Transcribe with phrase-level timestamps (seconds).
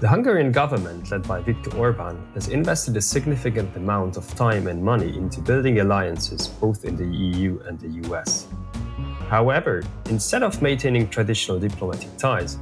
[0.00, 4.80] The Hungarian government, led by Viktor Orban, has invested a significant amount of time and
[4.80, 8.46] money into building alliances both in the EU and the US.
[9.28, 12.58] However, instead of maintaining traditional diplomatic ties,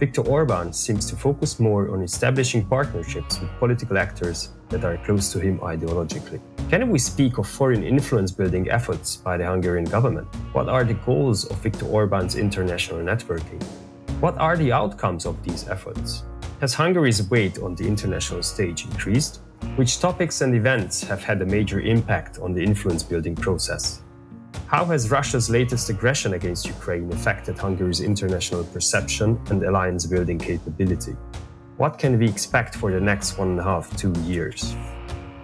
[0.00, 5.30] Viktor Orban seems to focus more on establishing partnerships with political actors that are close
[5.34, 6.40] to him ideologically.
[6.68, 10.26] Can we speak of foreign influence building efforts by the Hungarian government?
[10.52, 13.62] What are the goals of Viktor Orban's international networking?
[14.18, 16.24] What are the outcomes of these efforts?
[16.60, 19.40] Has Hungary's weight on the international stage increased?
[19.76, 24.00] Which topics and events have had a major impact on the influence building process?
[24.66, 31.14] How has Russia's latest aggression against Ukraine affected Hungary's international perception and alliance building capability?
[31.76, 34.74] What can we expect for the next one and a half, two years?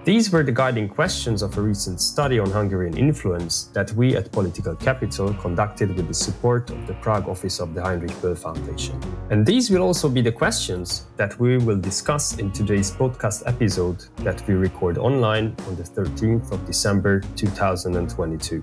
[0.04, 4.32] These were the guiding questions of a recent study on Hungarian influence that we at
[4.32, 9.00] Political Capital conducted with the support of the Prague office of the Heinrich Böll Foundation.
[9.30, 14.04] And these will also be the questions that we will discuss in today's podcast episode
[14.16, 18.60] that we record online on the 13th of December 2022.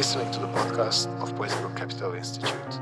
[0.00, 2.74] listening to the podcast Political Capital Institute.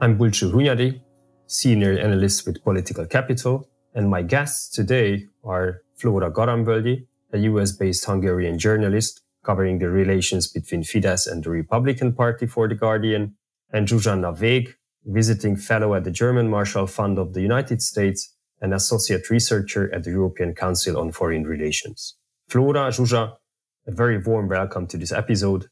[0.00, 1.00] I'm Bulcsú Hunyadi,
[1.46, 8.58] Senior Analyst with Political Capital, and my guests today are Flóra Garamvölgyi, a US-based Hungarian
[8.58, 13.36] journalist covering the relations between Fidesz and the Republican Party for The Guardian,
[13.72, 18.72] and Zsuzsanna Végh, visiting fellow at the German Marshall Fund of the United States an
[18.72, 22.16] associate researcher at the European Council on Foreign Relations.
[22.50, 23.36] Flóra, Zsuzsa,
[23.86, 25.66] a very warm welcome to this episode.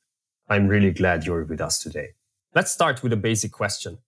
[0.49, 2.09] I'm really glad you're with us today.
[2.55, 3.99] Let's start with a basic question.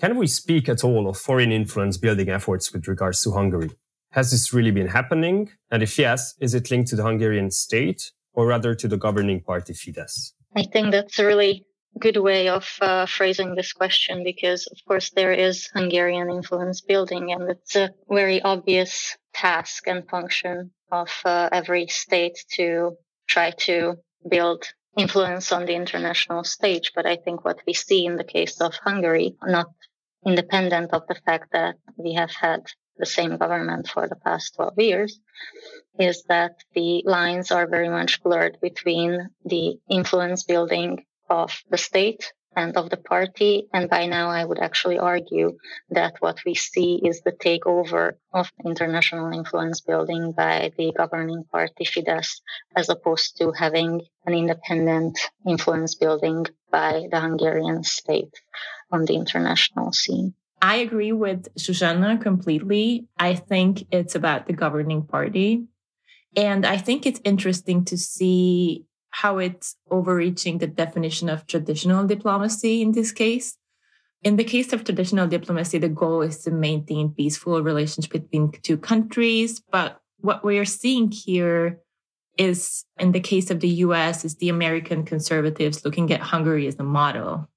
[0.00, 3.70] Can we speak at all of foreign influence building efforts with regards to Hungary?
[4.12, 5.50] Has this really been happening?
[5.70, 9.40] And if yes, is it linked to the Hungarian state or rather to the governing
[9.40, 10.32] party Fidesz?
[10.56, 11.64] I think that's a really
[11.98, 17.32] good way of uh, phrasing this question because, of course, there is Hungarian influence building,
[17.32, 22.96] and it's a very obvious task and function of uh, every state to
[23.28, 23.96] try to
[24.28, 24.64] build
[24.96, 26.92] influence on the international stage.
[26.94, 29.68] But I think what we see in the case of Hungary, not
[30.26, 32.60] independent of the fact that we have had
[32.98, 35.20] the same government for the past 12 years,
[35.98, 42.32] is that the lines are very much blurred between the influence building of the state
[42.56, 43.68] and of the party.
[43.72, 45.56] And by now, I would actually argue
[45.90, 51.84] that what we see is the takeover of international influence building by the governing party
[51.84, 52.40] Fidesz,
[52.76, 58.34] as opposed to having an independent influence building by the Hungarian state
[58.90, 60.34] on the international scene.
[60.62, 63.06] I agree with Zsuzsanna completely.
[63.18, 65.64] I think it's about the governing party.
[66.36, 72.82] And I think it's interesting to see how it's overreaching the definition of traditional diplomacy
[72.82, 73.56] in this case.
[74.22, 78.76] In the case of traditional diplomacy, the goal is to maintain peaceful relations between two
[78.76, 79.60] countries.
[79.60, 81.80] But what we are seeing here
[82.36, 86.78] is, in the case of the US, is the American conservatives looking at Hungary as
[86.78, 87.48] a model.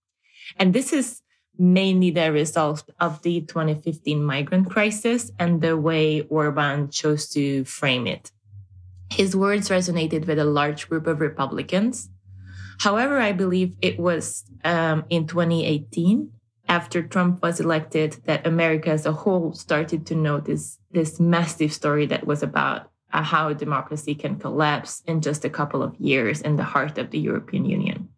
[0.58, 1.22] And this is
[1.58, 8.08] mainly the result of the 2015 migrant crisis and the way Orban chose to frame
[8.08, 8.32] it.
[9.14, 12.10] His words resonated with a large group of Republicans.
[12.80, 16.32] However, I believe it was um, in 2018,
[16.68, 22.08] after Trump was elected, that America as a whole started to notice this massive story
[22.08, 26.56] that was about uh, how democracy can collapse in just a couple of years in
[26.56, 28.10] the heart of the European Union.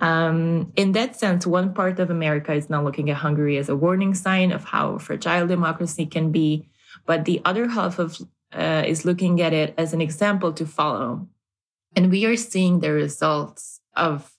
[0.00, 3.76] Um, in that sense, one part of America is now looking at Hungary as a
[3.76, 6.68] warning sign of how fragile democracy can be.
[7.06, 8.18] But the other half of
[8.54, 11.28] uh, is looking at it as an example to follow.
[11.94, 14.32] And we are seeing the results of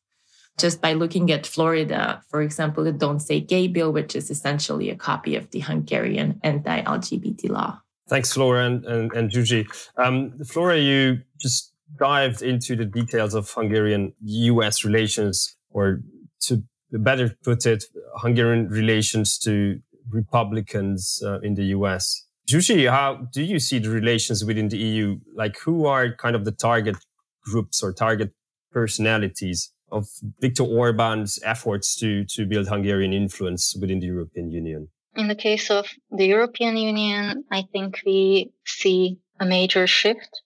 [0.58, 4.90] just by looking at Florida, for example, the Don't Say Gay bill, which is essentially
[4.90, 7.80] a copy of the Hungarian anti LGBT law.
[8.08, 9.66] Thanks, Flóra and, and, and Zsuzsi.
[9.98, 16.02] Um, Flóra, you just dived into the details of Hungarian US relations, or
[16.42, 17.86] to better put it,
[18.18, 19.80] Hungarian relations to
[20.10, 22.23] Republicans uh, in the US.
[22.50, 25.20] Zsuzsi, how do you see the relations within the EU?
[25.34, 26.98] Like, who are kind of the target
[27.44, 28.32] groups or target
[28.72, 30.08] personalities of
[30.42, 34.90] Viktor Orban's efforts to, to build Hungarian influence within the European Union?
[35.16, 40.42] In the case of the European Union, I think we see a major shift.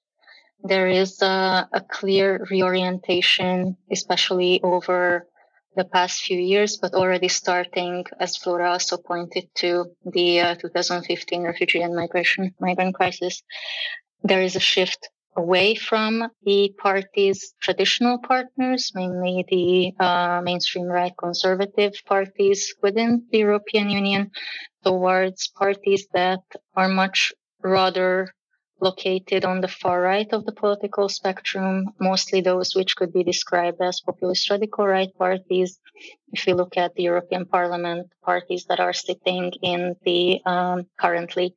[0.63, 5.27] There is a, a clear reorientation, especially over
[5.77, 11.43] the past few years, but already starting, as Flora also pointed to, the uh, 2015
[11.43, 13.43] refugee and migration migrant crisis.
[14.23, 21.13] There is a shift away from the party's traditional partners, mainly the uh, mainstream right
[21.17, 24.31] conservative parties within the European Union,
[24.83, 26.41] towards parties that
[26.75, 27.31] are much
[27.63, 28.33] rather
[28.79, 33.81] located on the far right of the political spectrum, mostly those which could be described
[33.81, 35.79] as populist radical right parties.
[36.31, 41.55] If you look at the European Parliament, parties that are sitting in the um, currently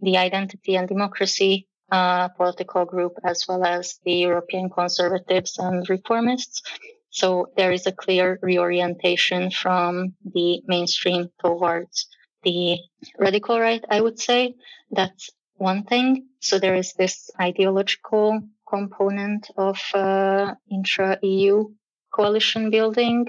[0.00, 6.62] the Identity and Democracy uh, political group, as well as the European Conservatives and Reformists.
[7.10, 12.08] So there is a clear reorientation from the mainstream towards
[12.42, 12.78] the
[13.18, 14.54] radical right, I would say.
[14.90, 15.30] That's
[15.62, 16.26] one thing.
[16.40, 21.68] So there is this ideological component of uh, intra EU
[22.12, 23.26] coalition building.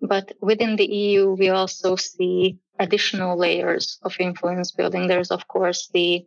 [0.00, 5.06] But within the EU, we also see additional layers of influence building.
[5.06, 6.24] There's, of course, the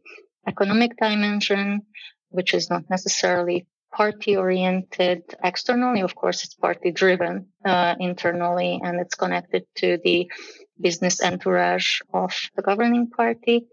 [0.48, 1.84] economic dimension,
[2.30, 6.02] which is not necessarily party oriented externally.
[6.02, 10.32] Of course, it's party driven uh, internally and it's connected to the
[10.80, 13.68] business entourage of the governing party.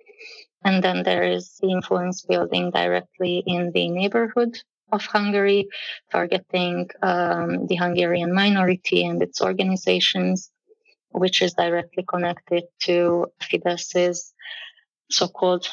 [0.65, 4.59] And then there is the influence building directly in the neighborhood
[4.91, 5.69] of Hungary,
[6.11, 10.51] targeting um, the Hungarian minority and its organizations,
[11.11, 14.33] which is directly connected to Fidesz's
[15.11, 15.69] so-called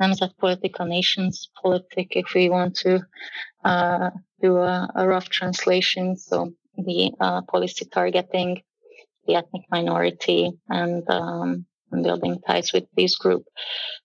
[0.00, 3.00] Nemzetpolitika nations politic, if we want to
[3.64, 4.10] uh,
[4.40, 6.16] do a, a, rough translation.
[6.16, 8.62] So the uh, policy targeting
[9.26, 11.66] the ethnic minority and um,
[12.00, 13.44] building ties with this group.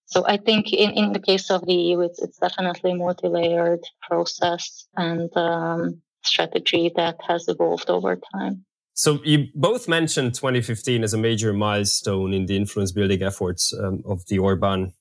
[0.05, 3.83] So I think in, in the case of the EU, it's, it's definitely a multi-layered
[4.01, 8.65] process and um, strategy that has evolved over time.
[8.93, 14.01] So you both mentioned 2015 as a major milestone in the influence building efforts um,
[14.05, 14.93] of the Orban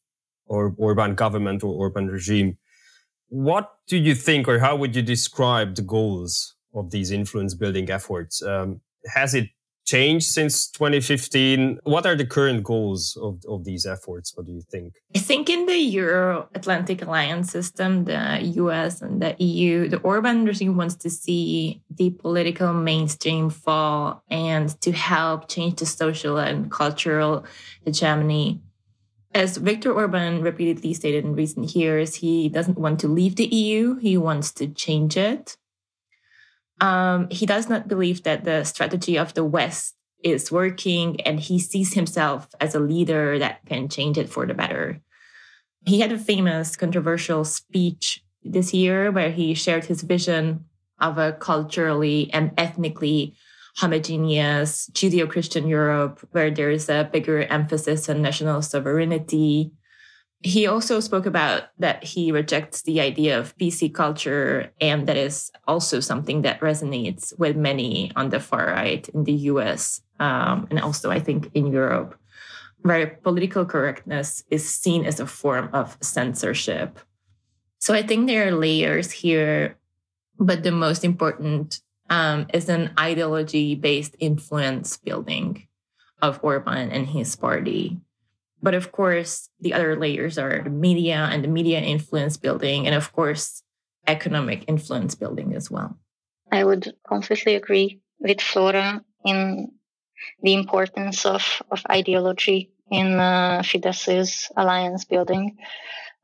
[0.44, 2.59] or Orban government or Orban regime.
[3.29, 7.91] What do you think, or how would you describe the goals of these influence building
[7.91, 8.43] efforts?
[8.43, 8.81] Um,
[9.15, 9.49] has it
[9.87, 11.79] changed since 2015?
[11.85, 14.37] What are the current goals of, of these efforts?
[14.37, 14.94] What do you think?
[15.15, 20.44] I think in the Euro Atlantic Alliance system, the US and the EU, the Orban
[20.44, 26.71] regime wants to see the political mainstream fall and to help change the social and
[26.71, 27.44] cultural
[27.85, 28.61] hegemony.
[29.35, 33.97] As Viktor Orban repeatedly stated in recent years, he doesn't want to leave the EU,
[33.97, 35.59] he wants to change it.
[36.81, 41.58] Um, he does not believe that the strategy of the West is working, and he
[41.58, 45.00] sees himself as a leader that can change it for the better.
[45.87, 50.64] He had a famous controversial speech this year where he shared his vision
[51.00, 53.34] of a culturally and ethnically
[53.76, 59.73] homogeneous Judeo Christian Europe, where there is a bigger emphasis on national sovereignty
[60.46, 65.50] he also spoke about that he rejects the idea of PC culture, and that is
[65.66, 70.78] also something that resonates with many on the far right in the US um, and
[70.78, 72.14] also, I think, in Europe,
[72.82, 77.00] where political correctness is seen as a form of censorship.
[77.81, 79.76] So I think there are layers here,
[80.38, 85.66] but the most important um, is an ideology based influence building
[86.23, 87.99] of Orban and his party.
[88.66, 92.96] But of course, the other layers are the media and the media influence building, and
[92.96, 93.62] of course,
[94.08, 95.96] economic influence building as well.
[96.50, 99.70] I would completely agree with Flora in
[100.42, 105.58] the importance of, of ideology in uh, Fidesz's alliance building.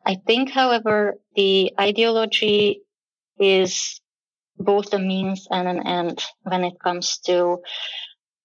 [0.04, 2.82] I think, however, the ideology
[3.38, 4.00] is
[4.58, 7.58] both a means and an end when it comes to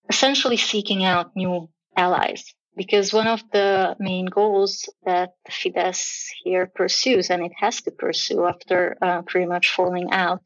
[0.07, 7.29] essentially seeking out new allies because one of the main goals that Fidesz here pursues,
[7.29, 10.43] and it has to pursue after uh, pretty much falling out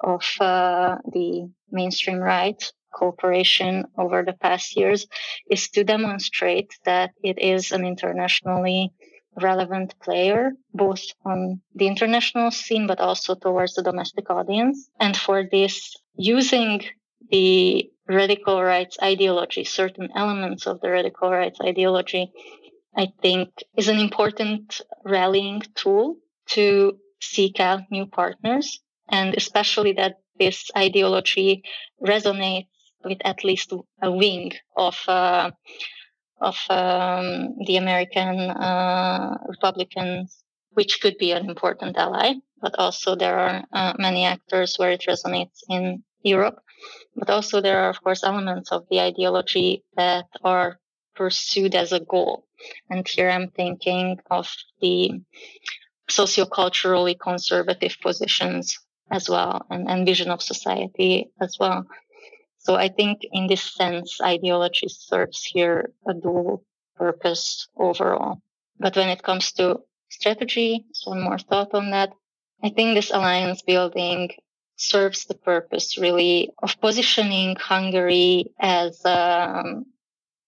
[0.00, 2.60] of uh, the mainstream right
[2.92, 5.06] cooperation over the past years,
[5.48, 8.92] is to demonstrate that it is an internationally
[9.40, 14.90] relevant player, both on the international scene, but also towards the domestic audience.
[14.98, 16.82] And for this, using
[17.30, 22.32] the radical rights ideology, certain elements of the radical rights ideology,
[22.96, 26.16] I think is an important rallying tool
[26.50, 28.80] to seek out new partners.
[29.08, 31.62] And especially that this ideology
[32.02, 32.68] resonates
[33.04, 33.72] with at least
[34.02, 35.50] a wing of, uh,
[36.40, 42.34] of um, the American uh, Republicans, which could be an important ally.
[42.60, 46.58] But also there are uh, many actors where it resonates in Europe.
[47.16, 50.78] But also there are, of course, elements of the ideology that are
[51.14, 52.46] pursued as a goal.
[52.88, 54.48] And here I'm thinking of
[54.80, 55.20] the
[56.08, 58.78] socioculturally conservative positions
[59.10, 61.86] as well and, and vision of society as well.
[62.58, 66.64] So I think in this sense, ideology serves here a dual
[66.96, 68.40] purpose overall.
[68.78, 72.10] But when it comes to strategy, so more thought on that.
[72.62, 74.30] I think this alliance building
[74.80, 79.84] serves the purpose really of positioning Hungary as um,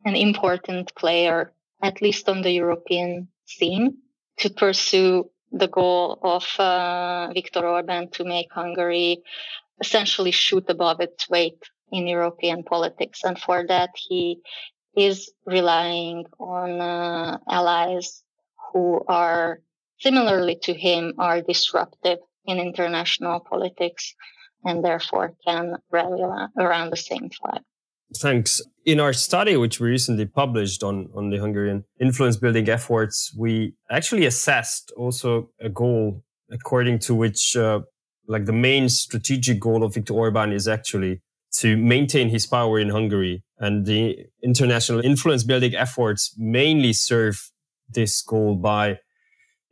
[0.04, 3.98] an important player, at least on the European scene,
[4.38, 9.22] to pursue the goal of uh, Viktor Orban to make Hungary
[9.80, 13.20] essentially shoot above its weight in European politics.
[13.24, 14.40] And for that, he
[14.96, 18.22] is relying on uh, allies
[18.72, 19.60] who are
[20.00, 24.14] similarly to him are disruptive in international politics
[24.64, 26.22] and therefore can rally
[26.58, 27.62] around the same flag.
[28.16, 28.60] Thanks.
[28.84, 33.74] In our study, which we recently published on, on the Hungarian influence building efforts, we
[33.90, 37.80] actually assessed also a goal according to which, uh,
[38.28, 41.22] like, the main strategic goal of Viktor Orban is actually
[41.54, 43.42] to maintain his power in Hungary.
[43.58, 47.50] And the international influence building efforts mainly serve
[47.88, 48.98] this goal by,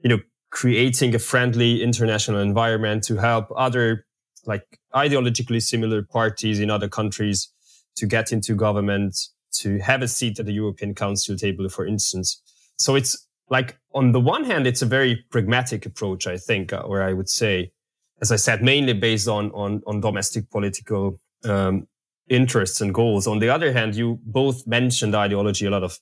[0.02, 0.18] you know,
[0.50, 4.04] creating a friendly international environment to help other,
[4.47, 4.64] like,
[4.95, 7.52] ideologically similar parties in other countries
[7.97, 9.16] to get into government,
[9.52, 12.42] to have a seat at the European Council table, for instance.
[12.76, 16.78] So it's like, on the one hand, it's a very pragmatic approach, I think, uh,
[16.78, 17.73] or I would say,
[18.21, 21.87] as I said, mainly based on, on, on domestic political um,
[22.28, 23.26] interests and goals.
[23.26, 25.99] On the other hand, you both mentioned ideology a lot of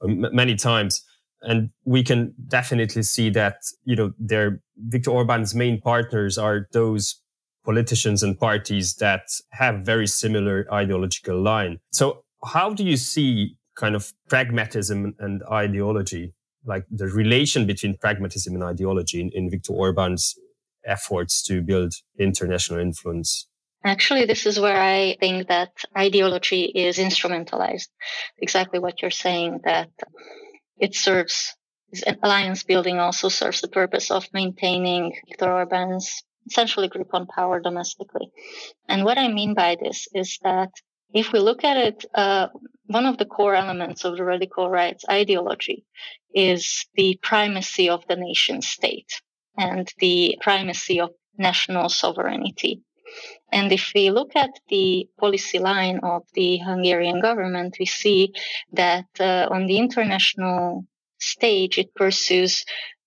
[0.00, 1.02] uh, many times.
[1.42, 7.20] And we can definitely see that, you know, their Viktor Orban's main partners are those
[7.64, 11.78] politicians and parties that have very similar ideological line.
[11.90, 16.34] So how do you see kind of pragmatism and ideology,
[16.64, 20.34] like the relation between pragmatism and ideology in, in Viktor Orban's
[20.84, 23.48] efforts to build international influence?
[23.84, 27.88] Actually, this is where I think that ideology is instrumentalized.
[28.38, 29.90] Exactly what you're saying, that
[30.82, 31.54] it serves
[32.22, 38.28] alliance building also serves the purpose of maintaining Viktor Orban's essentially grip on power domestically.
[38.88, 40.70] And what I mean by this is that
[41.14, 42.48] if we look at it, uh,
[42.86, 45.84] one of the core elements of the radical rights ideology
[46.34, 49.20] is the primacy of the nation state
[49.56, 52.82] and the primacy of national sovereignty.
[53.52, 58.32] And if we look at the policy line of the Hungarian government, we see
[58.72, 60.86] that uh, on the international
[61.20, 62.64] stage, it pursues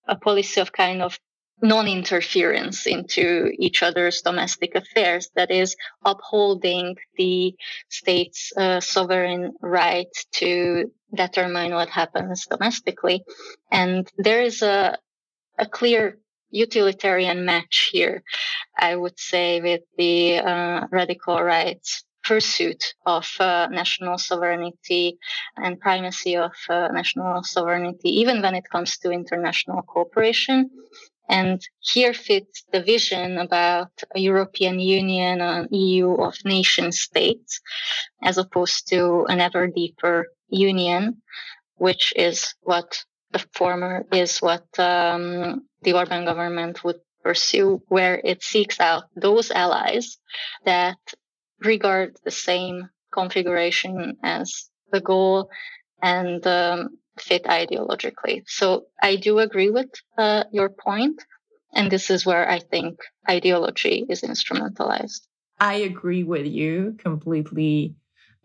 [0.08, 1.20] a policy of kind of
[1.62, 7.56] non-interference into each other's domestic affairs that is upholding the
[7.90, 13.24] state's uh, sovereign right to determine what happens domestically.
[13.72, 14.98] And there is a
[15.58, 16.18] a clear
[16.56, 18.24] utilitarian match here
[18.78, 25.18] i would say with the uh, radical rights pursuit of uh, national sovereignty
[25.56, 30.70] and primacy of uh, national sovereignty, even when it comes to international cooperation.
[31.30, 37.62] And here fits the vision about a European Union, an EU of nation states,
[38.24, 41.22] as opposed to an ever deeper union,
[41.78, 48.44] which is what the former is what um, the Orban government would pursue, where it
[48.44, 50.18] seeks out those allies
[50.66, 50.98] that
[51.60, 55.50] regard the same configuration as the goal
[56.02, 58.44] and um, fit ideologically.
[58.48, 61.22] So I do agree with uh, your point,
[61.74, 65.22] and this is where I think ideology is instrumentalized.
[65.60, 67.96] I agree with you completely.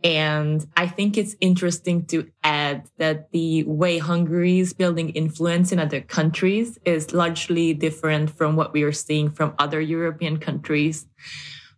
[0.03, 5.79] And I think it's interesting to add that the way Hungary is building influence in
[5.79, 11.07] other countries is largely different from what we are seeing from other European countries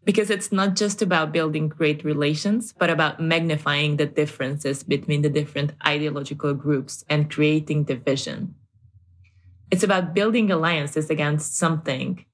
[0.05, 5.29] because it's not just about building great relations, but about magnifying the differences between the
[5.29, 8.55] different ideological groups and creating division.
[9.71, 12.25] It's about building alliances against something.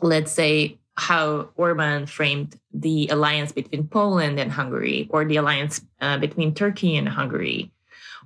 [0.00, 6.18] Let's say how Orban framed the alliance between Poland and Hungary, or the alliance uh,
[6.18, 7.72] between Turkey and Hungary.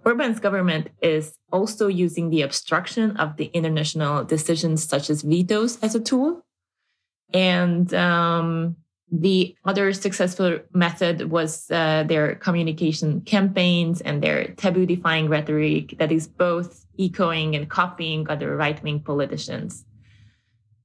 [0.04, 5.94] Orban's government is also using the obstruction of the international decisions such as vetoes as
[5.94, 6.44] a tool
[7.35, 8.76] and um,
[9.11, 16.12] the other successful method was uh, their communication campaigns and their taboo defying rhetoric that
[16.12, 19.85] is both echoing and copying other right wing politicians.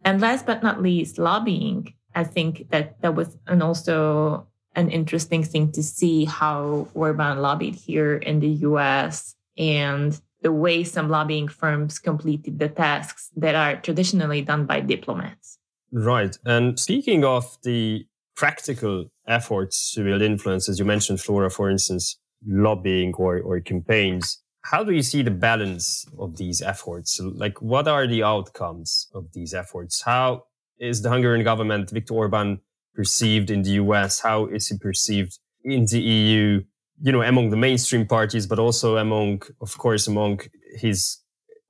[0.04, 1.94] And last but not least, lobbying.
[2.16, 7.76] I think that that was and also an interesting thing to see how Orban lobbied
[7.76, 13.76] here in the US and the way some lobbying firms completed the tasks that are
[13.82, 15.58] traditionally done by diplomats.
[15.92, 16.38] Right.
[16.46, 22.18] And speaking of the practical efforts to build influence, as you mentioned, Flora, for instance,
[22.48, 27.20] lobbying or, or campaigns, how do you see the balance of these efforts?
[27.22, 30.02] Like, what are the outcomes of these efforts?
[30.02, 30.44] How
[30.80, 32.62] is the Hungarian government, Viktor Orban,
[32.94, 34.20] perceived in the US?
[34.20, 36.64] How is he perceived in the EU?
[37.02, 40.42] You know, among the mainstream parties, but also among, of course, among
[40.76, 41.20] his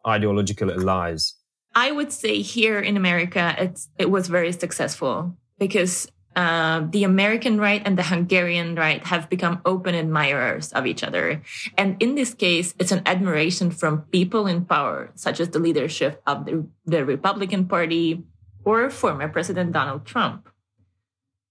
[0.07, 1.35] ideological allies.
[1.75, 7.59] I would say here in America, it's it was very successful because uh, the American
[7.59, 11.41] right and the Hungarian right have become open admirers of each other.
[11.77, 16.21] And in this case, it's an admiration from people in power, such as the leadership
[16.27, 18.23] of the, the Republican Party
[18.63, 20.49] or former President Donald Trump.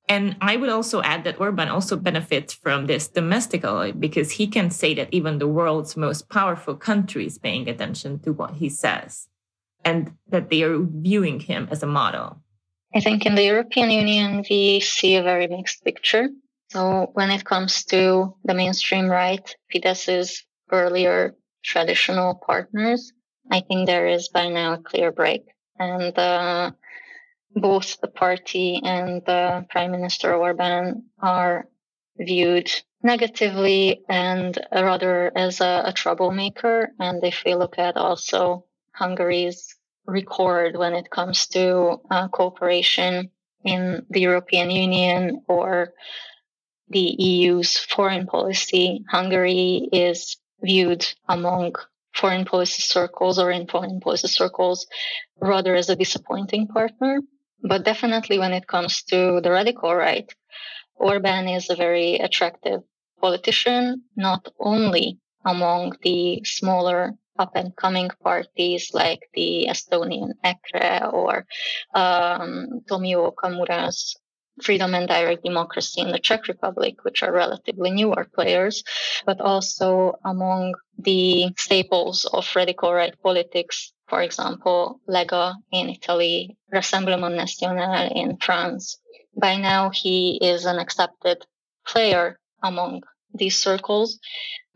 [0.09, 4.71] And I would also add that Orban also benefits from this domestically because he can
[4.71, 9.29] say that even the world's most powerful country is paying attention to what he says
[9.85, 12.41] and that they are viewing him as a model.
[12.95, 16.29] I think in the European Union, we see a very mixed picture.
[16.71, 23.13] So when it comes to the mainstream right, Fidesz's earlier traditional partners,
[23.51, 25.43] I think there is by now a clear break.
[25.79, 26.73] And uh,
[27.55, 31.69] both the party and the Prime Minister Orban are
[32.19, 32.71] viewed
[33.03, 36.91] negatively and rather as a, a troublemaker.
[36.99, 39.78] And if we look at also Hungary's
[40.09, 43.31] record when it comes to uh, cooperation
[43.65, 45.93] in the European Union or
[46.89, 51.75] the EU's foreign policy, Hungary is viewed among
[52.15, 54.87] foreign policy circles or in foreign policy circles
[55.41, 57.21] rather as a disappointing partner.
[57.63, 60.33] But definitely when it comes to the radical right,
[60.97, 62.81] Orban is a very attractive
[63.21, 71.47] politician, not only among the smaller up and coming parties like the Estonian EKRE or
[71.95, 74.17] um, Tomio Okamura's
[74.63, 78.83] Freedom and Direct Democracy in the Czech Republic, which are relatively newer players,
[79.25, 87.37] but also among the staples of radical right politics, for example, Lega in Italy, Rassemblement
[87.37, 88.99] National in France.
[89.37, 91.45] By now, he is an accepted
[91.87, 94.19] player among these circles.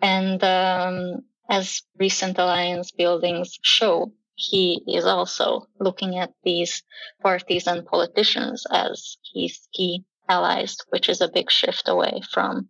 [0.00, 1.22] And um,
[1.52, 6.82] as recent alliance buildings show, he is also looking at these
[7.20, 12.68] parties and politicians as his key allies, which is a big shift away from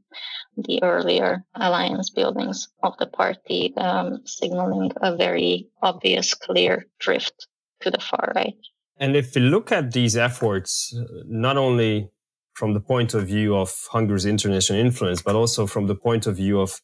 [0.56, 7.46] the earlier alliance buildings of the party, um, signaling a very obvious, clear drift
[7.82, 8.58] to the far right.
[8.96, 10.92] And if we look at these efforts,
[11.26, 12.10] not only
[12.54, 16.36] from the point of view of Hungary's international influence, but also from the point of
[16.36, 16.80] view of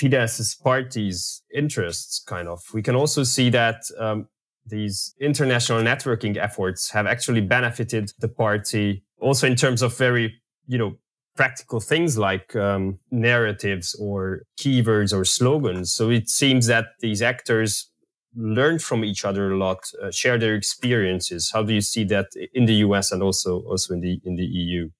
[0.00, 2.60] Fidesz's party's interests, kind of.
[2.72, 4.28] We can also see that um,
[4.66, 10.34] these international networking efforts have actually benefited the party also in terms of very,
[10.66, 10.96] you know,
[11.36, 15.92] practical things like um, narratives or keywords or slogans.
[15.92, 17.90] So it seems that these actors
[18.34, 21.50] learn from each other a lot, uh, share their experiences.
[21.52, 24.44] How do you see that in the US and also also in the in the
[24.44, 24.90] EU?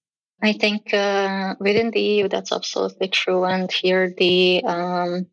[0.43, 3.45] I think uh, within the EU, that's absolutely true.
[3.45, 5.27] And here, the um,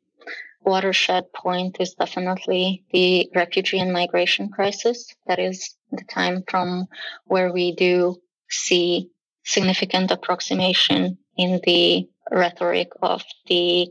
[0.61, 5.15] watershed point is definitely the refugee and migration crisis.
[5.25, 6.87] That is the time from
[7.25, 8.17] where we do
[8.49, 9.09] see
[9.43, 13.87] significant approximation in the rhetoric of the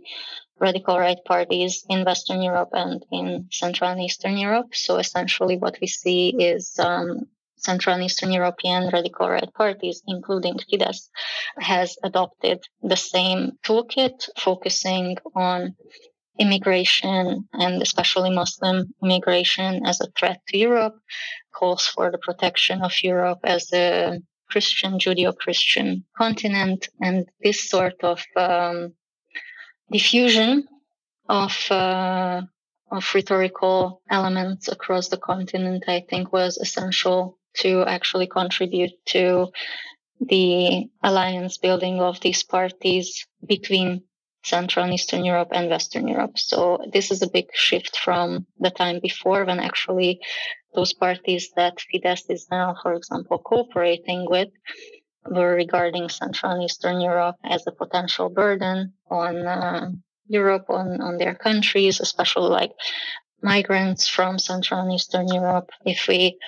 [0.59, 4.75] radical right parties in Western Europe and in Central and Eastern Europe.
[4.75, 7.27] So essentially, what we see is um,
[7.57, 11.09] Central and Eastern European radical right parties, including Fidesz,
[11.59, 15.75] has adopted the same toolkit, focusing on
[16.39, 20.97] immigration and especially Muslim immigration as a threat to Europe,
[21.55, 28.05] calls for the protection of Europe as a Christian, Judeo Christian continent, and this sort
[28.05, 28.95] of um,
[29.91, 30.69] diffusion
[31.29, 32.43] of uh,
[32.91, 39.49] of rhetorical elements across the continent, I think, was essential to actually contribute to
[40.21, 44.03] the alliance building of these parties between
[44.45, 46.39] Central and Eastern Europe and Western Europe.
[46.39, 50.21] So this is a big shift from the time before when actually
[50.75, 54.49] those parties that Fidesz is now, for example, cooperating with
[55.29, 59.91] were regarding Central and Eastern Europe as a potential burden on uh,
[60.29, 62.71] Europe, on, on their countries, especially like
[63.43, 65.71] migrants from Central and Eastern Europe.
[65.85, 66.39] If we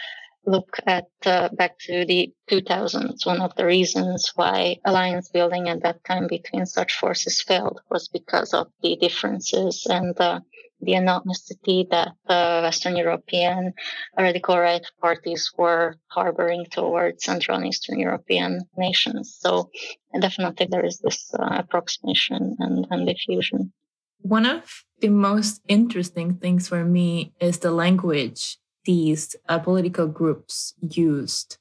[0.49, 5.83] look at uh, back to the 2000s, one of the reasons why alliance building at
[5.83, 10.41] that time between such forces failed was because of the differences and uh,
[10.81, 13.75] the animosity that uh, Western European
[14.17, 19.37] radical right parties were harboring towards Central and Eastern European nations.
[19.41, 19.71] So
[20.19, 23.73] definitely there is this uh, approximation and, and diffusion.
[24.21, 30.75] One of the most interesting things for me is the language these uh, political groups
[30.81, 31.59] used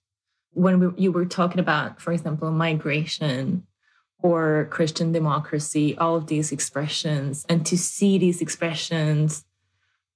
[0.52, 3.64] when we, you were talking about, for example, migration
[4.20, 9.46] or Christian democracy, all of these expressions, and to see these expressions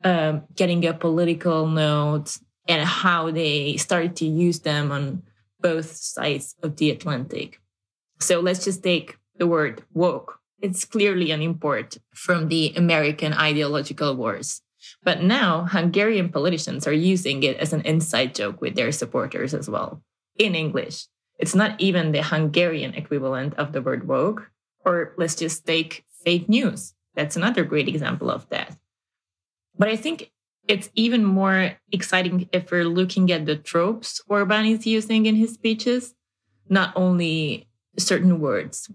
[0.04, 2.38] um, getting a political note
[2.68, 5.22] and how they started to use them on
[5.60, 7.60] both sides of the Atlantic.
[8.20, 10.40] So let's just take the word woke.
[10.60, 14.62] It's clearly an import from the American ideological wars.
[15.04, 19.70] But now Hungarian politicians are using it as an inside joke with their supporters as
[19.70, 20.02] well
[20.38, 21.08] in English.
[21.40, 24.52] It's not even the Hungarian equivalent of the word woke.
[24.86, 26.94] Or let's just take fake news.
[27.16, 28.78] That's another great example of that.
[29.78, 30.32] But I think
[30.68, 35.54] it's even more exciting if we're looking at the tropes Orban is using in his
[35.54, 36.14] speeches,
[36.70, 38.90] not only certain words.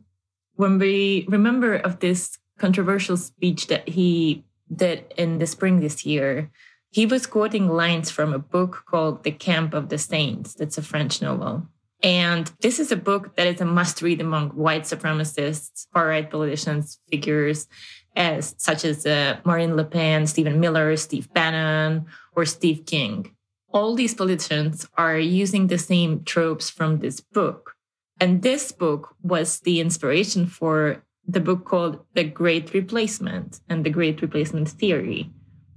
[0.54, 6.50] When we remember of this controversial speech that he did in the spring this year,
[6.90, 10.55] he was quoting lines from a book called The Camp of the Saints.
[10.55, 11.68] That's a French novel.
[12.02, 16.31] And this is a book that is a must read among white supremacists, far right
[16.31, 17.68] politicians, figures
[18.14, 23.35] as such as uh, Marine Le Pen, Stephen Miller, Steve Bannon, or Steve King.
[23.72, 27.74] All these politicians are using the same tropes from this book.
[28.18, 33.91] And this book was the inspiration for the book called The Great Replacement and the
[33.91, 35.31] Great Replacement Theory.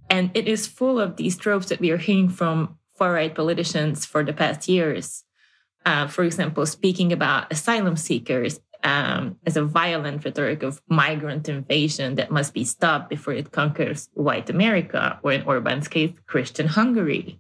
[0.10, 4.06] And it is full of these tropes that we are hearing from far right politicians
[4.06, 5.24] for the past years.
[5.86, 12.16] Uh, for example, speaking about asylum seekers um, as a violent rhetoric of migrant invasion
[12.16, 17.40] that must be stopped before it conquers white America, or in Orban's case, Christian Hungary.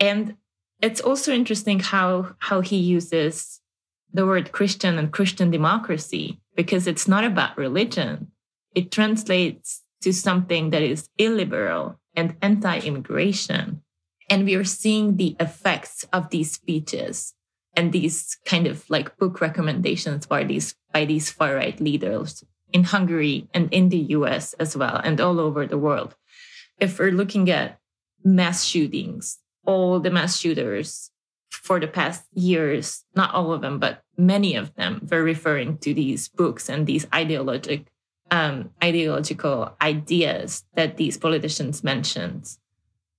[0.00, 0.36] And
[0.80, 3.60] it's also interesting how, how he uses
[4.12, 8.32] the word Christian and Christian democracy because it's not about religion.
[8.74, 13.82] It translates to something that is illiberal and anti immigration.
[14.28, 17.34] And we are seeing the effects of these speeches
[17.74, 22.42] and these kind of like book recommendations by these by these far right leaders
[22.72, 26.16] in Hungary and in the US as well and all over the world.
[26.80, 27.78] If we're looking at
[28.24, 31.10] mass shootings, all the mass shooters
[31.62, 35.94] for the past years, not all of them, but many of them were referring to
[35.94, 37.86] these books and these ideologic
[38.30, 42.56] um, ideological ideas that these politicians mentioned,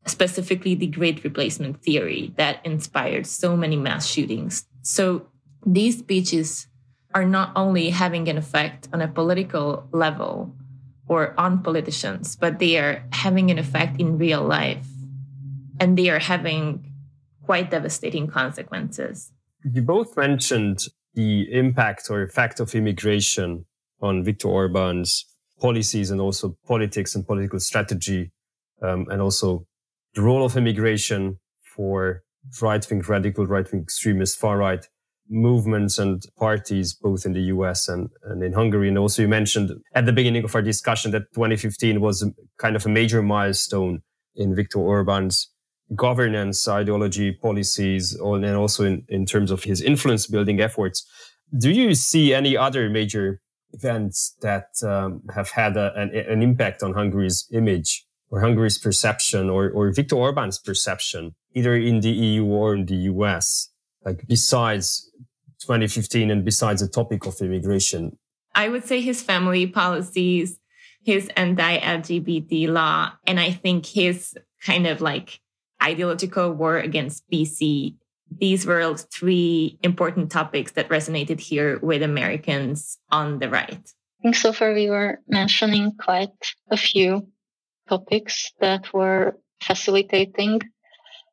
[0.06, 4.68] specifically the Great Replacement theory that inspired so many mass shootings.
[4.82, 5.28] So
[5.66, 6.68] these speeches
[7.14, 10.54] are not only having an effect on a political level
[11.08, 14.88] or on politicians, but they are having an effect in real life.
[15.80, 16.87] And they are having
[17.48, 19.32] quite devastating consequences.
[19.64, 20.80] You both mentioned
[21.14, 23.66] the impact or effect of immigration
[24.02, 25.26] on Viktor Orban's
[25.60, 28.32] policies and also politics and political strategy,
[28.82, 29.66] um, and also
[30.14, 31.40] the role of immigration
[31.76, 32.22] for
[32.62, 34.86] right-wing radical, right-wing extremist, far-right
[35.30, 38.90] movements and parties, both in the US and, and in Hungary.
[38.90, 42.86] And also you mentioned at the beginning of our discussion that 2015 was kind of
[42.86, 44.02] a major milestone
[44.36, 45.50] in Viktor Orban's
[45.96, 51.06] governance, ideology, policies, and also in, in terms of his influence building efforts.
[51.58, 53.42] Do you see any other major
[53.74, 59.50] events that um, have had a, an, an, impact on Hungary's image or Hungary's perception
[59.50, 63.70] or, or Viktor Orban's perception, either in the EU or in the US,
[64.06, 65.10] like besides
[65.62, 68.18] 2015 and besides the topic of immigration?
[68.56, 70.60] I would say his family policies,
[71.04, 75.40] his anti LGBT law, and I think his kind of like
[75.88, 77.96] ideological war against PC.
[78.30, 83.86] These were three important topics that resonated here with Americans on the right.
[84.20, 87.28] I think so far we were mentioning quite a few
[87.88, 90.62] topics that were facilitating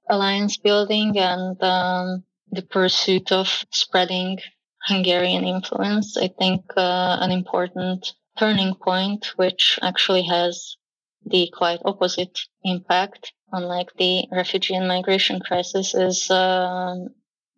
[0.09, 4.39] alliance building and um, the pursuit of spreading
[4.83, 6.17] Hungarian influence.
[6.17, 10.77] I think uh, an important turning point, which actually has
[11.27, 16.97] the quite opposite impact unlike the refugee and migration crisis, is uh,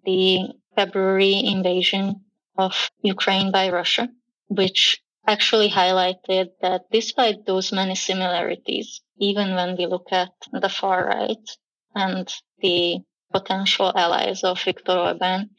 [0.05, 2.21] the February invasion
[2.59, 4.09] of Ukraine by Russia,
[4.49, 11.07] which actually highlighted that despite those many similarities, even when we look at the far
[11.07, 11.47] right
[11.95, 12.99] and the
[13.33, 15.51] potential allies of Viktor Orban,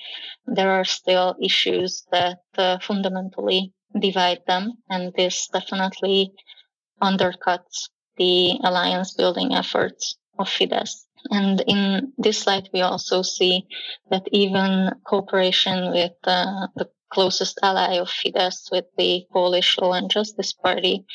[0.45, 6.31] there are still issues that uh, fundamentally divide them, and this definitely
[7.01, 11.05] undercuts the alliance building efforts of Fidesz.
[11.29, 13.65] And in this light, we also see
[14.09, 20.09] that even cooperation with uh, the closest ally of Fidesz, with the Polish Law and
[20.09, 21.05] Justice Party,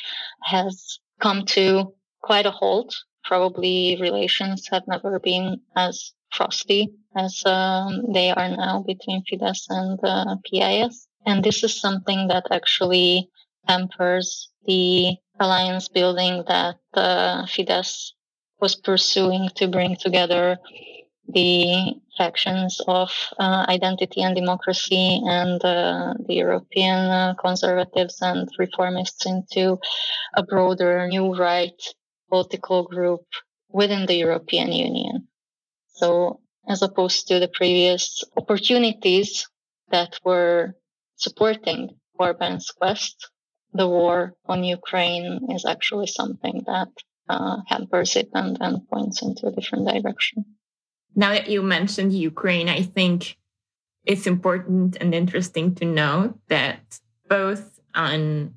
[0.43, 2.95] has come to quite a halt.
[3.25, 9.99] Probably relations have never been as frosty as um, they are now between Fidesz and
[10.03, 11.07] uh, PIS.
[11.27, 13.31] And this is something that actually
[13.67, 18.13] hampers the alliance building that uh, Fidesz
[18.61, 20.59] was pursuing to bring together
[21.29, 29.27] the factions of uh, identity and democracy and uh, the European uh, conservatives and reformists
[29.27, 29.79] into
[30.37, 31.81] a broader new right
[32.29, 33.25] political group
[33.71, 35.27] within the European Union.
[35.95, 39.49] So, as opposed to the previous opportunities
[39.91, 40.75] that were
[41.17, 43.31] supporting Orban's quest,
[43.73, 46.89] the war on Ukraine is actually something that
[47.29, 50.45] uh, hampers it and, and points into a different direction.
[51.15, 53.37] Now that you mentioned Ukraine, I think
[54.05, 58.55] it's important and interesting to note that both on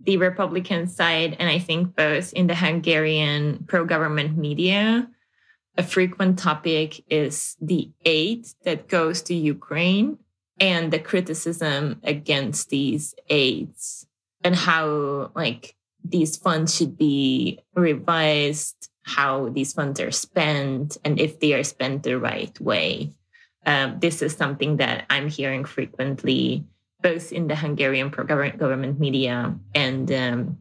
[0.00, 5.08] the Republican side and I think both in the Hungarian pro government media,
[5.76, 10.18] a frequent topic is the aid that goes to Ukraine
[10.60, 14.06] and the criticism against these aids
[14.44, 21.40] and how like these funds should be revised, how these funds are spent, and if
[21.40, 23.10] they are spent the right way.
[23.66, 26.64] Um, this is something that I'm hearing frequently,
[27.00, 30.58] both in the Hungarian government media and um,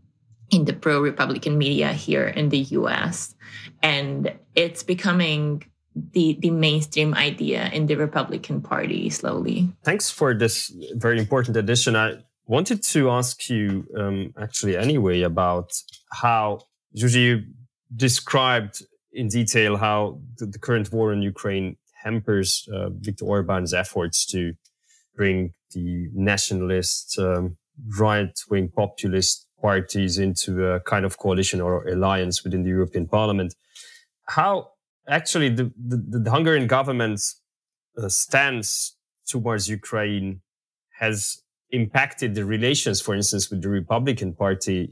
[0.49, 3.35] in the pro Republican media here in the US.
[3.81, 5.65] And it's becoming
[6.13, 9.69] the, the mainstream idea in the Republican Party slowly.
[9.83, 11.95] Thanks for this very important addition.
[11.95, 13.65] I wanted to ask you
[13.97, 15.69] um, actually anyway about
[16.21, 16.59] how
[16.91, 17.43] you
[17.95, 18.75] described
[19.11, 24.53] in detail how the, the, current war in Ukraine hampers uh, Viktor Orban's efforts to
[25.15, 27.57] bring the nationalist, um,
[27.97, 33.55] right-wing populist parties into a kind of coalition or alliance within the European Parliament.
[34.35, 34.53] How
[35.07, 37.41] actually the, the, the Hungarian government's
[37.97, 38.95] uh, stance
[39.27, 40.41] towards Ukraine
[40.99, 41.42] has
[41.73, 44.89] impacted the relations, for instance, with the Republican Party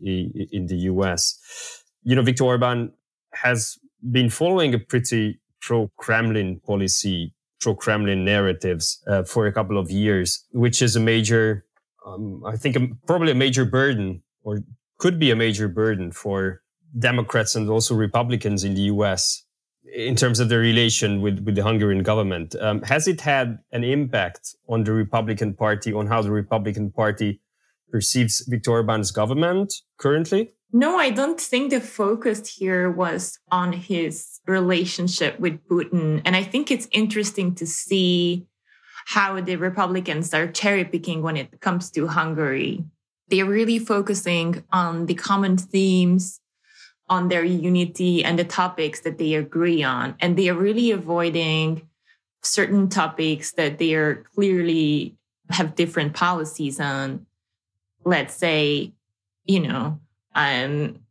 [0.52, 1.84] in the US.
[2.04, 2.91] You know, Viktor Orban
[3.34, 3.78] has
[4.12, 9.91] been following a pretty pro Kremlin policy, pro Kremlin narratives uh, for a couple of
[9.91, 11.65] years, which is a major,
[12.06, 14.60] um, I think, a, probably a major burden or
[14.98, 16.62] could be a major burden for
[16.98, 19.44] Democrats and also Republicans in the US
[19.84, 22.56] in terms of the relation with, with the Hungarian government.
[22.60, 27.41] Um, has it had an impact on the Republican Party, on how the Republican Party
[27.91, 30.54] perceives Viktor Orban's government currently?
[30.74, 36.22] No, I don't think the focus here was on his relationship with Putin.
[36.24, 38.48] And I think it's interesting to see
[39.06, 42.86] how the Republicans are cherry picking when it comes to Hungary.
[43.28, 46.40] They're really focusing on the common themes
[47.12, 50.15] on their unity and the topics that they agree on.
[50.21, 51.89] And they are really avoiding
[52.41, 55.17] certain topics that they are clearly
[55.50, 57.26] have different policies on.
[58.06, 58.93] Let's say,
[59.43, 60.00] you know,
[60.34, 61.02] um,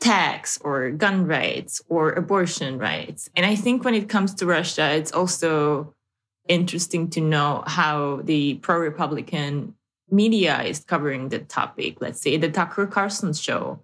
[0.00, 3.30] tax or gun rights or abortion rights.
[3.34, 5.94] And I think when it comes to Russia, it's also
[6.46, 9.74] interesting to know how the pro Republican
[10.10, 12.02] media is covering the topic.
[12.02, 13.80] Let's say the Tucker Carlson show,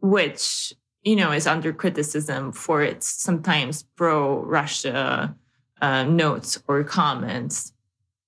[0.00, 0.72] which
[1.04, 5.36] you know, is under criticism for its sometimes pro Russia
[5.80, 7.72] uh, notes or comments.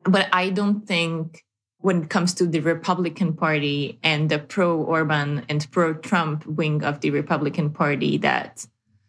[0.05, 1.45] But I don't think
[1.79, 6.85] when it comes to the Republican Party and the pro Orban and pro Trump wing
[6.85, 8.67] of the Republican Party that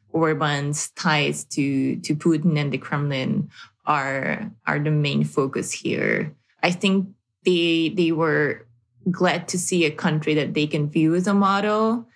[0.10, 3.49] Orban's ties to, to Putin and the Kremlin
[3.86, 6.34] are, are the main focus here.
[6.63, 7.10] I think
[7.45, 8.65] they, they were
[9.12, 12.08] glad to see a country that they can view as a model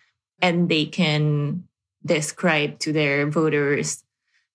[0.41, 1.63] and they can
[2.05, 4.03] describe to their voters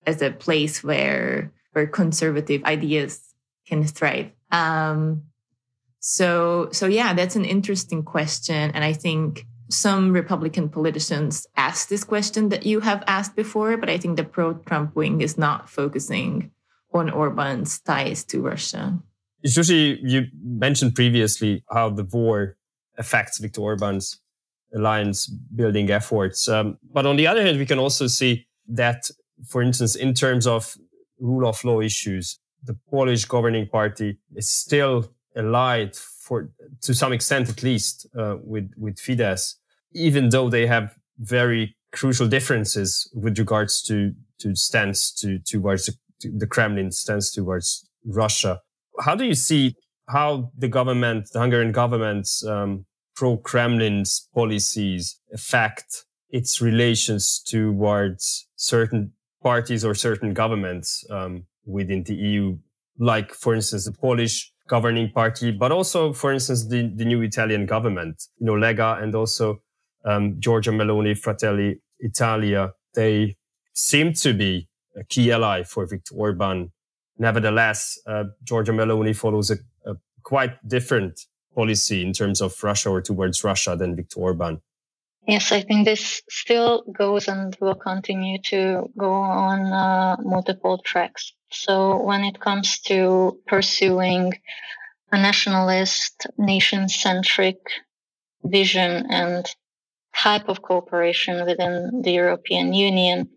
[0.06, 3.20] as a place where where conservative ideas
[3.68, 4.30] can thrive.
[4.50, 5.24] Um,
[6.00, 12.04] so so yeah, that's an interesting question, and I think some Republican politicians ask this
[12.04, 16.52] question that you have asked before, but I think the pro-Trump wing is not focusing
[16.94, 18.98] on Orban's ties to Russia.
[19.42, 22.56] You mentioned previously how the war
[22.96, 24.20] affects Viktor Orban's
[24.74, 26.48] alliance building efforts.
[26.48, 29.10] Um, but on the other hand, we can also see that,
[29.46, 30.74] for instance, in terms of
[31.18, 36.50] rule of law issues, the Polish governing party is still allied for
[36.82, 39.54] to some extent at least uh, with with Fidesz,
[39.92, 45.94] even though they have very crucial differences with regards to to stance to towards the,
[46.20, 48.60] to the Kremlin stance towards Russia.
[49.00, 49.76] How do you see
[50.08, 59.84] how the government, the Hungarian government's um, pro-Kremlin's policies affect its relations towards certain parties
[59.84, 62.56] or certain governments um, within the EU,
[62.98, 67.66] like, for instance, the Polish governing party, but also, for instance, the, the new Italian
[67.66, 69.62] government, you know, Lega and also
[70.04, 72.72] um, Giorgia Meloni, Fratelli Italia.
[72.94, 73.36] They
[73.72, 76.72] seem to be a key ally for Viktor Orban.
[77.18, 79.56] Nevertheless, uh, Giorgia Meloni follows a,
[79.88, 81.20] a quite different
[81.56, 84.60] policy in terms of Russia or towards Russia than Viktor Orban.
[85.26, 91.32] Yes, I think this still goes and will continue to go on uh, multiple tracks.
[91.50, 94.34] So when it comes to pursuing
[95.10, 97.58] a nationalist, nation centric
[98.44, 99.44] vision and
[100.14, 103.28] type of cooperation within the European Union,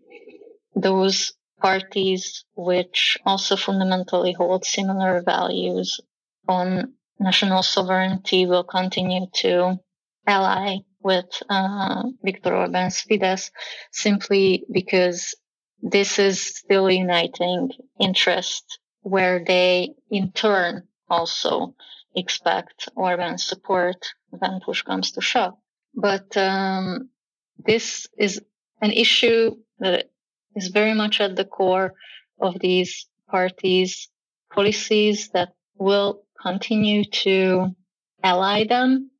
[0.76, 6.00] those parties which also fundamentally hold similar values
[6.48, 9.78] on national sovereignty will continue to
[10.26, 13.50] ally with uh, Viktor Orban's Fidesz
[13.92, 15.34] simply because
[15.82, 21.74] this is still uniting interest where they in turn also
[22.14, 25.54] expect Orban's support when push comes to shove.
[25.94, 27.10] But um,
[27.58, 28.40] this is
[28.80, 30.10] an issue that
[30.54, 31.94] is very much at the core
[32.40, 34.08] of these parties'
[34.52, 37.74] policies that will continue to
[38.22, 39.10] ally them.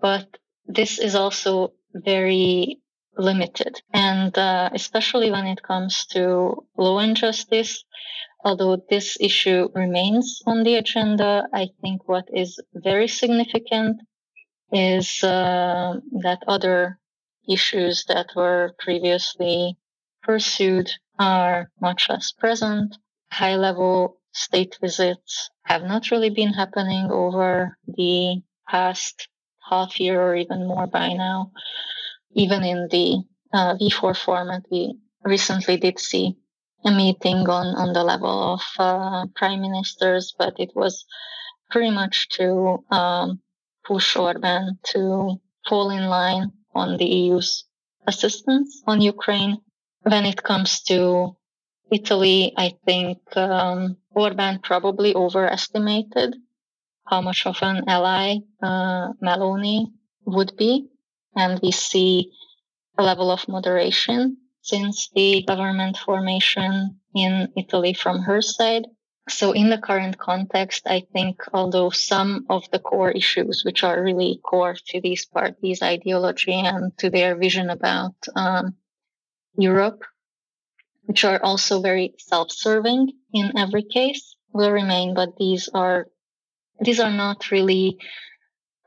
[0.00, 0.26] But
[0.66, 2.80] this is also very
[3.16, 3.80] limited.
[3.92, 7.84] And uh, especially when it comes to law and justice,
[8.44, 14.00] although this issue remains on the agenda, I think what is very significant
[14.72, 16.98] is uh, that other
[17.48, 19.76] issues that were previously
[20.22, 22.96] pursued are much less present.
[23.30, 29.28] High level state visits have not really been happening over the past
[29.68, 31.52] half year or even more by now.
[32.34, 36.36] Even in the uh, V4 format, we recently did see
[36.84, 41.04] a meeting on, on the level of uh, prime ministers, but it was
[41.70, 43.40] pretty much to um,
[43.84, 45.36] push Orban to
[45.68, 47.64] fall in line on the EU's
[48.06, 49.58] assistance on Ukraine.
[50.02, 51.36] When it comes to
[51.90, 56.36] Italy, I think um, Orban probably overestimated
[57.06, 59.86] how much of an ally uh, Meloni
[60.24, 60.88] would be.
[61.34, 62.32] And we see
[62.98, 68.86] a level of moderation since the government formation in Italy from her side.
[69.28, 74.02] So in the current context, I think although some of the core issues, which are
[74.02, 78.74] really core to these parties' ideology and to their vision about um,
[79.56, 80.02] Europe,
[81.02, 85.14] which are also very self-serving in every case, will remain.
[85.14, 86.06] But these are
[86.80, 87.98] these are not really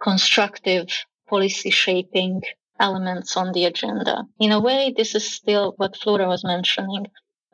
[0.01, 0.87] constructive
[1.27, 2.41] policy shaping
[2.79, 4.25] elements on the agenda.
[4.39, 7.07] In a way, this is still what Flora was mentioning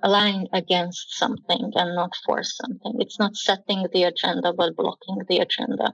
[0.04, 2.93] aligning against something and not for something.
[3.00, 5.93] It's not setting the agenda, but blocking the agenda.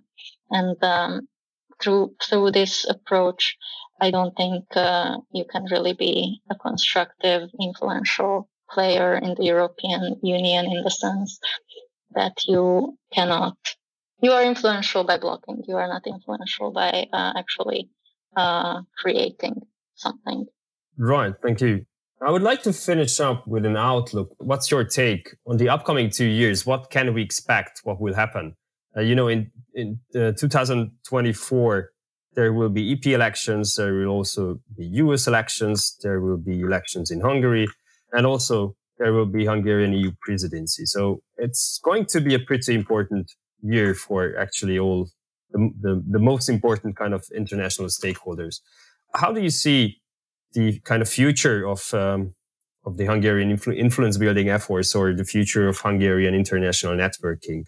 [0.49, 1.27] And um,
[1.81, 3.57] through through this approach,
[3.99, 10.19] I don't think uh, you can really be a constructive, influential player in the European
[10.21, 11.39] Union in the sense
[12.11, 13.57] that you cannot.
[14.21, 15.63] You are influential by blocking.
[15.67, 17.89] You are not influential by uh, actually
[18.35, 19.61] uh, creating
[19.95, 20.45] something.
[20.97, 21.33] Right.
[21.41, 21.85] Thank you.
[22.19, 24.33] I would like to finish up with an outlook.
[24.39, 26.65] What's your take on the upcoming two years?
[26.65, 27.81] What can we expect?
[27.83, 28.55] What will happen?
[28.95, 31.91] Uh, you know, in, in uh, 2024,
[32.33, 33.75] there will be EP elections.
[33.75, 35.95] There will also be US elections.
[36.01, 37.67] There will be elections in Hungary.
[38.11, 40.85] And also there will be Hungarian EU presidency.
[40.85, 45.09] So it's going to be a pretty important year for actually all
[45.51, 48.59] the, the, the most important kind of international stakeholders.
[49.15, 50.01] How do you see
[50.53, 52.33] the kind of future of um,
[52.87, 57.65] of the Hungarian influ- influence building efforts or the future of Hungarian international networking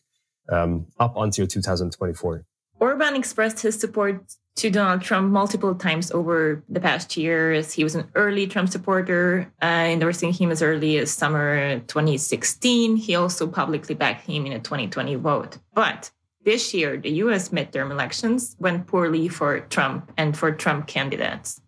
[0.50, 2.46] um, up until 2024.
[2.80, 4.24] Orban expressed his support
[4.56, 7.72] to Donald Trump multiple times over the past years.
[7.72, 12.98] He was an early Trump supporter, uh, endorsing him as early as summer 2016.
[12.98, 15.58] He also publicly backed him in a 2020 vote.
[15.74, 16.12] But
[16.44, 21.62] this year, the US midterm elections went poorly for Trump and for Trump candidates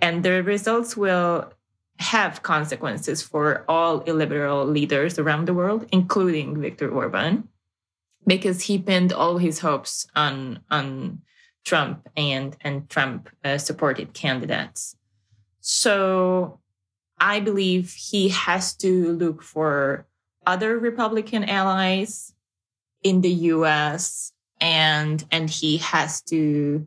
[0.00, 1.52] and the results will
[1.98, 7.48] have consequences for all illiberal leaders around the world, including Viktor Orban,
[8.26, 11.22] because he pinned all his hopes on on
[11.66, 14.96] Trump and and Trump uh, supported candidates.
[15.60, 16.60] So
[17.18, 20.06] I believe he has to look for
[20.46, 22.32] other Republican allies
[23.02, 26.86] in the US and and he has to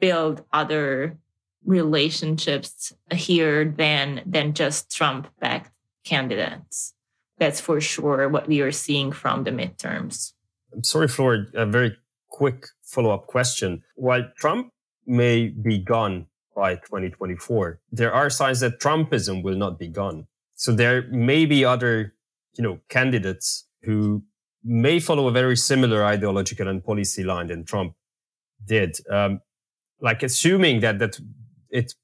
[0.00, 1.18] build other
[1.64, 5.72] relationships here than than just Trump backed
[6.04, 6.92] candidates.
[7.38, 10.34] That's for sure what we are seeing from the midterms.
[10.74, 11.96] I'm sorry, Flor, a very
[12.28, 13.82] quick follow up question.
[13.94, 14.72] While Trump
[15.06, 20.26] may be gone by 2024, there are signs that Trumpism will not be gone.
[20.54, 22.14] So there may be other,
[22.56, 24.22] you know, candidates who
[24.62, 27.94] may follow a very similar ideological and policy line than Trump
[28.66, 28.98] did.
[29.08, 29.40] Um,
[30.00, 31.18] like assuming that that
[31.70, 31.94] it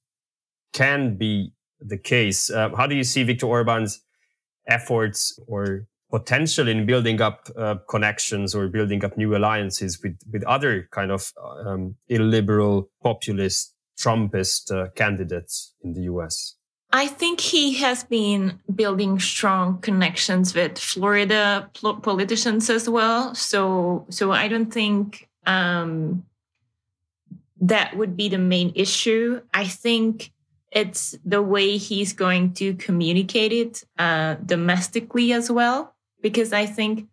[0.72, 4.02] can be the case, uh, how do you see Viktor Orban's
[4.66, 10.44] efforts or potential in building up uh, connections or building up new alliances with with
[10.44, 11.32] other kind of
[11.64, 16.54] um, illiberal populist Trumpist uh, candidates in the U.S.
[16.92, 21.68] I think he has been building strong connections with Florida
[22.02, 23.34] politicians as well.
[23.34, 26.24] So, so I don't think um,
[27.60, 29.40] that would be the main issue.
[29.52, 30.32] I think
[30.70, 35.95] it's the way he's going to communicate it uh, domestically as well.
[36.20, 37.08] Because I think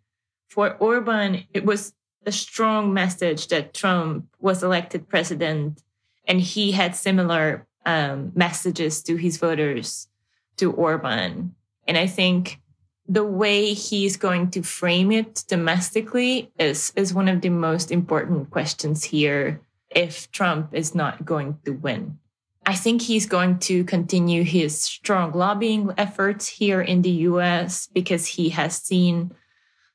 [0.48, 1.94] for Orban, it was
[2.26, 5.82] a strong message that Trump was elected president
[6.26, 10.08] and he had similar um, messages to his voters
[10.56, 11.54] to Orban.
[11.86, 12.60] And I think
[13.06, 18.50] the way he's going to frame it domestically is, is one of the most important
[18.50, 22.18] questions here if Trump is not going to win.
[22.66, 28.26] I think he's going to continue his strong lobbying efforts here in the US because
[28.26, 29.32] he has seen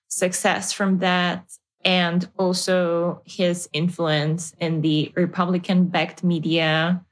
[0.07, 1.45] success from that
[1.83, 7.03] and also his influence in the Republican backed media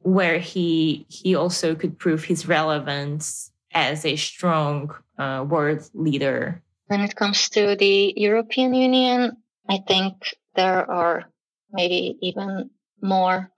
[0.00, 6.62] where he he also could prove his relevance as a strong uh, world leader.
[6.86, 9.36] When it comes to the European Union,
[9.68, 10.14] I think
[10.54, 11.24] there are
[11.72, 13.50] maybe even more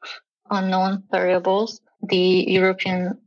[0.51, 1.81] unknown variables.
[2.03, 3.19] The European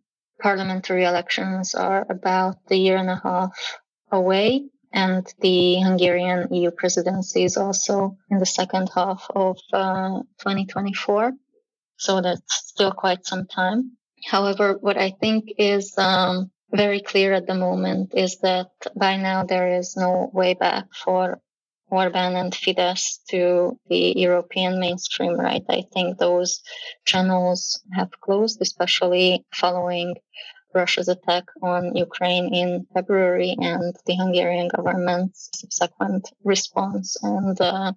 [0.42, 3.52] parliamentary elections are about a year and a half
[4.12, 11.34] away, and the Hungarian EU presidency is also in the second half of uh, 2024.
[11.98, 13.98] So that's still quite some time.
[14.26, 19.44] However, what I think is um, very clear at the moment is that by now
[19.44, 21.42] there is no way back for
[21.90, 25.64] Orban and Fidesz to the European mainstream right.
[25.70, 26.62] I think those
[27.06, 30.16] channels have closed, especially following
[30.74, 37.94] Russia's attack on Ukraine in February and the Hungarian government's subsequent response and uh,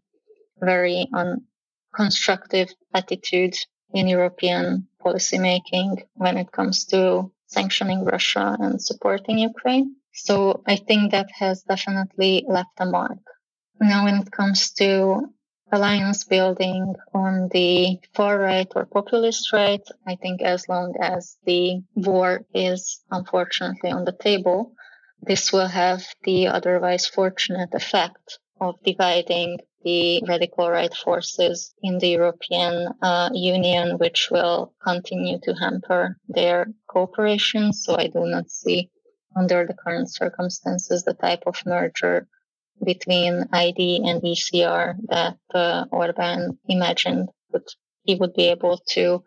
[0.59, 3.57] very unconstructive attitude
[3.93, 9.97] in European policymaking when it comes to sanctioning Russia and supporting Ukraine.
[10.15, 13.19] So I think that has definitely left a mark.
[13.83, 15.29] Now, when it comes to
[15.73, 21.83] alliance building on the far right or populist right, I think as long as the
[21.97, 24.73] war is unfortunately on the table,
[25.21, 32.11] this will have the otherwise fortunate effect of dividing the radical right forces in the
[32.11, 37.73] European uh, Union, which will continue to hamper their cooperation.
[37.73, 38.91] So I do not see,
[39.37, 42.29] under the current circumstances, the type of merger
[42.85, 47.67] between ID and ECR that uh, Orban imagined that
[48.05, 49.23] he would be able to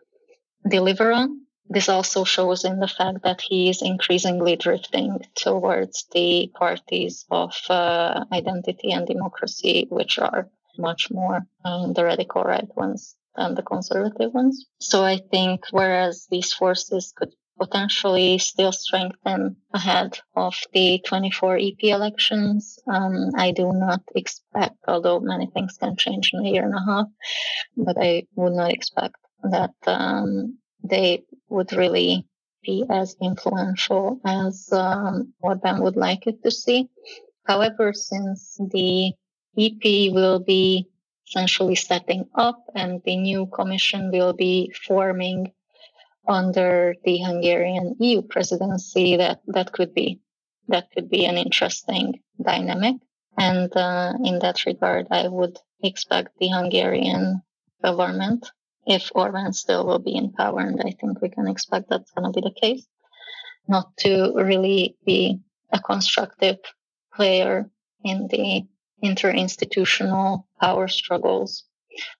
[0.68, 1.42] deliver on.
[1.68, 7.52] This also shows in the fact that he is increasingly drifting towards the parties of
[7.68, 13.62] uh, identity and democracy, which are much more um, the radical right ones than the
[13.62, 14.66] conservative ones.
[14.80, 21.84] So I think whereas these forces could potentially still strengthen ahead of the 24 EP
[21.84, 22.78] elections.
[22.86, 26.84] Um, I do not expect, although many things can change in a year and a
[26.84, 27.06] half,
[27.76, 32.26] but I would not expect that um, they would really
[32.62, 36.88] be as influential as um, Orban would like it to see.
[37.44, 39.12] However, since the
[39.56, 40.88] EP will be
[41.28, 45.52] essentially setting up and the new commission will be forming
[46.28, 50.20] under the Hungarian EU presidency, that that could be
[50.68, 52.96] that could be an interesting dynamic.
[53.38, 57.42] And uh, in that regard, I would expect the Hungarian
[57.82, 58.50] government,
[58.86, 62.32] if Orban still will be in power, and I think we can expect that's going
[62.32, 62.86] to be the case,
[63.68, 66.56] not to really be a constructive
[67.14, 67.70] player
[68.04, 68.62] in the
[69.04, 71.64] interinstitutional power struggles.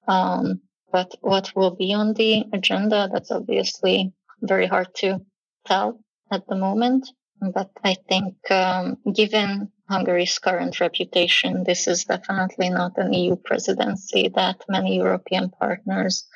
[0.06, 0.60] Um,
[0.96, 5.20] but what will be on the agenda, that's obviously very hard to
[5.66, 6.00] tell
[6.32, 7.06] at the moment.
[7.38, 14.30] But I think, um, given Hungary's current reputation, this is definitely not an EU presidency
[14.36, 16.26] that many European partners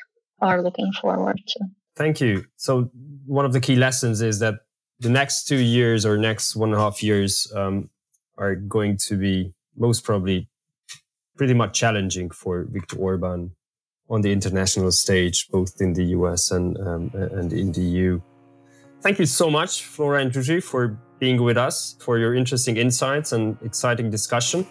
[0.42, 1.60] are looking forward to.
[1.96, 2.44] Thank you.
[2.56, 2.90] So,
[3.24, 4.56] one of the key lessons is that
[4.98, 7.88] the next two years or next one and a half years um,
[8.36, 10.50] are going to be most probably
[11.38, 13.52] pretty much challenging for Viktor Orban
[14.10, 18.20] on the international stage, both in the US and, um, and in the EU.
[19.02, 23.32] Thank you so much, Flora and Zsuzsi, for being with us, for your interesting insights
[23.32, 24.66] and exciting discussion,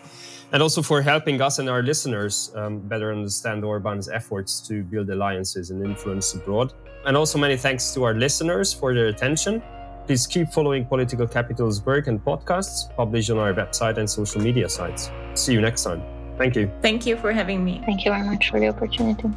[0.51, 5.09] and also for helping us and our listeners um, better understand Orban's efforts to build
[5.09, 6.73] alliances and influence abroad.
[7.05, 9.63] And also, many thanks to our listeners for their attention.
[10.05, 14.67] Please keep following Political Capital's work and podcasts published on our website and social media
[14.67, 15.11] sites.
[15.35, 16.18] See you next time.
[16.39, 16.71] Thank you.
[16.81, 17.83] Thank you for having me.
[17.85, 19.29] Thank you very much for the opportunity.